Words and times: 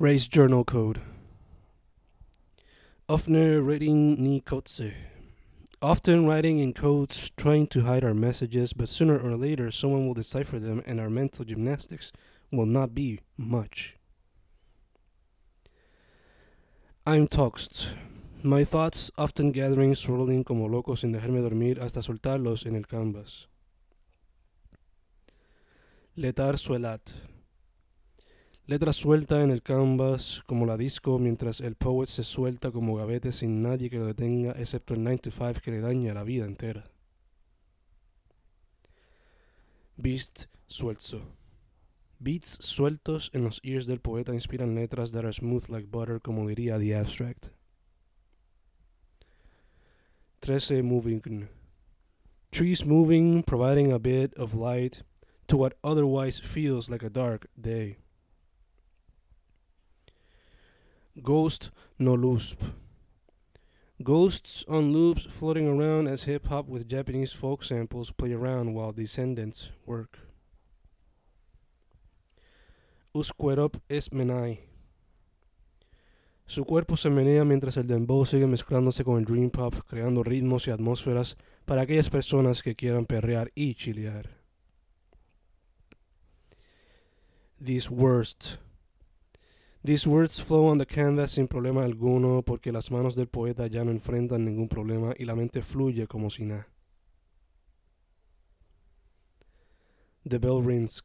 Race 0.00 0.26
Journal 0.26 0.64
Code. 0.64 1.00
Often 3.08 3.64
writing 3.64 4.16
ni 4.20 4.40
kotse. 4.40 4.92
Often 5.80 6.26
writing 6.26 6.58
in 6.58 6.72
codes 6.72 7.30
trying 7.36 7.68
to 7.68 7.82
hide 7.82 8.02
our 8.02 8.12
messages, 8.12 8.72
but 8.72 8.88
sooner 8.88 9.16
or 9.16 9.36
later 9.36 9.70
someone 9.70 10.04
will 10.04 10.14
decipher 10.14 10.58
them 10.58 10.82
and 10.84 10.98
our 10.98 11.08
mental 11.08 11.44
gymnastics 11.44 12.10
will 12.50 12.66
not 12.66 12.92
be 12.92 13.20
much. 13.36 13.94
I'm 17.06 17.28
toxed. 17.28 17.94
My 18.42 18.64
thoughts 18.64 19.12
often 19.16 19.52
gathering, 19.52 19.94
swirling 19.94 20.42
como 20.42 20.66
locos 20.66 21.02
sin 21.02 21.12
dejarme 21.12 21.40
dormir 21.40 21.78
hasta 21.80 22.00
soltarlos 22.00 22.66
en 22.66 22.74
el 22.74 22.82
canvas. 22.82 23.46
Letar 26.18 26.58
suelat. 26.58 27.12
Letra 28.66 28.94
suelta 28.94 29.42
en 29.42 29.50
el 29.50 29.62
canvas 29.62 30.42
como 30.46 30.64
la 30.64 30.78
disco 30.78 31.18
mientras 31.18 31.60
el 31.60 31.74
poet 31.74 32.08
se 32.08 32.24
suelta 32.24 32.70
como 32.70 32.96
gavete 32.96 33.30
sin 33.30 33.60
nadie 33.60 33.90
que 33.90 33.98
lo 33.98 34.06
detenga 34.06 34.52
excepto 34.52 34.94
el 34.94 35.04
9 35.04 35.18
to 35.18 35.30
5 35.30 35.60
que 35.62 35.70
le 35.70 35.80
daña 35.80 36.14
la 36.14 36.24
vida 36.24 36.46
entera. 36.46 36.90
Beast 39.98 40.44
suelto. 40.66 41.20
Beats 42.18 42.56
sueltos 42.62 43.30
en 43.34 43.44
los 43.44 43.60
ears 43.62 43.84
del 43.84 44.00
poeta 44.00 44.32
inspiran 44.32 44.74
letras 44.74 45.12
that 45.12 45.24
are 45.24 45.32
smooth 45.34 45.68
like 45.68 45.86
butter 45.90 46.18
como 46.22 46.48
diría 46.48 46.78
The 46.78 46.96
Abstract. 46.96 47.50
13 50.40 50.82
moving. 50.82 51.50
Trees 52.50 52.86
moving, 52.86 53.42
providing 53.42 53.92
a 53.92 53.98
bit 53.98 54.32
of 54.38 54.54
light 54.54 55.02
to 55.48 55.58
what 55.58 55.74
otherwise 55.84 56.40
feels 56.40 56.88
like 56.88 57.04
a 57.04 57.10
dark 57.10 57.46
day. 57.60 57.98
Ghost 61.24 61.70
no 61.98 62.14
loop. 62.14 62.62
Ghosts 64.02 64.62
on 64.68 64.92
loops 64.92 65.24
floating 65.24 65.66
around 65.66 66.06
as 66.06 66.24
hip 66.24 66.48
hop 66.48 66.68
with 66.68 66.86
Japanese 66.86 67.32
folk 67.32 67.64
samples 67.64 68.10
play 68.10 68.34
around 68.34 68.74
while 68.74 68.92
descendants 68.92 69.70
work. 69.86 70.18
Usquerop 73.14 73.76
es 73.88 74.10
menai. 74.12 74.58
Su 76.46 76.66
cuerpo 76.66 76.98
se 76.98 77.08
menea 77.08 77.46
mientras 77.46 77.78
el 77.78 77.86
dembow 77.86 78.26
sigue 78.26 78.46
mezclándose 78.46 79.02
con 79.02 79.16
el 79.16 79.24
dream 79.24 79.48
pop, 79.48 79.74
creando 79.86 80.22
ritmos 80.24 80.68
y 80.68 80.72
atmósferas 80.72 81.38
para 81.64 81.82
aquellas 81.82 82.10
personas 82.10 82.62
que 82.62 82.74
quieran 82.76 83.06
perrear 83.06 83.50
y 83.54 83.74
chilear. 83.76 84.28
These 87.58 87.88
worst 87.88 88.58
These 89.84 90.06
words 90.06 90.40
flow 90.40 90.68
on 90.68 90.78
the 90.78 90.86
canvas 90.86 91.32
sin 91.32 91.46
problema 91.46 91.84
alguno 91.84 92.42
porque 92.42 92.72
las 92.72 92.90
manos 92.90 93.14
del 93.14 93.26
poeta 93.26 93.66
ya 93.66 93.84
no 93.84 93.90
enfrentan 93.90 94.42
ningún 94.42 94.66
problema 94.66 95.12
y 95.18 95.26
la 95.26 95.34
mente 95.34 95.60
fluye 95.60 96.06
como 96.06 96.30
si 96.30 96.44
nada. 96.46 96.66
The 100.24 100.38
bell 100.38 100.62
rings. 100.62 101.02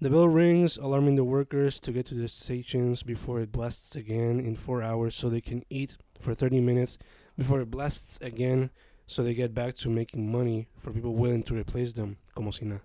The 0.00 0.10
bell 0.10 0.28
rings, 0.28 0.76
alarming 0.76 1.14
the 1.14 1.22
workers 1.22 1.78
to 1.82 1.92
get 1.92 2.04
to 2.06 2.16
their 2.16 2.26
stations 2.26 3.04
before 3.04 3.40
it 3.40 3.52
blasts 3.52 3.94
again 3.94 4.40
in 4.40 4.56
four 4.56 4.82
hours 4.82 5.14
so 5.14 5.30
they 5.30 5.40
can 5.40 5.62
eat 5.70 5.96
for 6.18 6.34
30 6.34 6.60
minutes 6.60 6.98
before 7.38 7.60
it 7.60 7.70
blasts 7.70 8.18
again 8.22 8.70
so 9.06 9.22
they 9.22 9.34
get 9.34 9.54
back 9.54 9.76
to 9.76 9.88
making 9.88 10.32
money 10.32 10.66
for 10.76 10.90
people 10.90 11.14
willing 11.14 11.44
to 11.44 11.54
replace 11.54 11.92
them, 11.92 12.16
como 12.34 12.50
si 12.50 12.64
nada. 12.64 12.82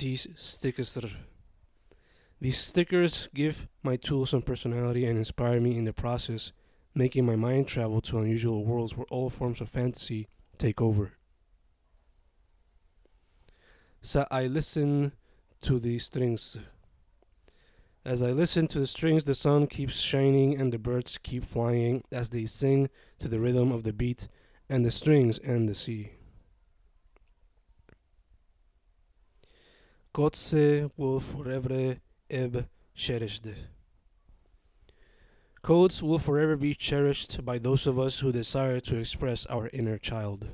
These 0.00 0.28
stickers 0.34 0.96
these 2.40 2.56
stickers 2.56 3.28
give 3.34 3.68
my 3.82 3.96
tool 3.96 4.24
some 4.24 4.40
personality 4.40 5.04
and 5.04 5.18
inspire 5.18 5.60
me 5.60 5.76
in 5.76 5.84
the 5.84 5.92
process, 5.92 6.52
making 6.94 7.26
my 7.26 7.36
mind 7.36 7.68
travel 7.68 8.00
to 8.00 8.18
unusual 8.18 8.64
worlds 8.64 8.96
where 8.96 9.04
all 9.10 9.28
forms 9.28 9.60
of 9.60 9.68
fantasy 9.68 10.26
take 10.56 10.80
over. 10.80 11.12
So 14.00 14.26
I 14.30 14.46
listen 14.46 15.12
to 15.60 15.78
the 15.78 15.98
strings. 15.98 16.56
As 18.02 18.22
I 18.22 18.30
listen 18.30 18.68
to 18.68 18.78
the 18.78 18.86
strings, 18.86 19.26
the 19.26 19.34
sun 19.34 19.66
keeps 19.66 20.00
shining 20.00 20.58
and 20.58 20.72
the 20.72 20.78
birds 20.78 21.18
keep 21.18 21.44
flying 21.44 22.04
as 22.10 22.30
they 22.30 22.46
sing 22.46 22.88
to 23.18 23.28
the 23.28 23.38
rhythm 23.38 23.70
of 23.70 23.82
the 23.82 23.92
beat 23.92 24.28
and 24.66 24.86
the 24.86 24.90
strings 24.90 25.38
and 25.40 25.68
the 25.68 25.74
sea. 25.74 26.12
Kotze 30.12 30.90
will 30.96 31.20
forever 31.20 31.96
eb 32.28 32.68
cherished. 32.96 33.46
Codes 35.62 36.02
will 36.02 36.18
forever 36.18 36.56
be 36.56 36.74
cherished 36.74 37.44
by 37.44 37.58
those 37.58 37.86
of 37.86 37.98
us 37.98 38.18
who 38.18 38.32
desire 38.32 38.80
to 38.80 38.98
express 38.98 39.46
our 39.46 39.70
inner 39.72 39.98
child. 39.98 40.48